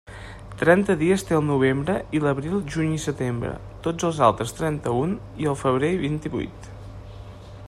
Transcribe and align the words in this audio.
Trenta 0.61 0.93
dies 1.01 1.25
té 1.27 1.35
el 1.39 1.43
novembre, 1.49 1.97
i 2.19 2.23
l'abril, 2.23 2.57
juny 2.77 2.95
i 2.97 3.03
setembre; 3.05 3.53
tots 3.89 4.09
els 4.11 4.25
altres 4.31 4.57
trenta-un 4.63 5.17
i 5.45 5.51
el 5.53 5.61
febrer 5.65 5.95
vint-i-vuit. 6.07 6.73